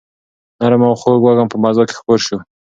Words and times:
نرم 0.59 0.81
او 0.89 0.93
خوږ 1.01 1.19
وږم 1.23 1.47
په 1.51 1.57
فضا 1.61 1.83
کې 1.87 1.95
خپور 1.99 2.19
شو. 2.25 2.37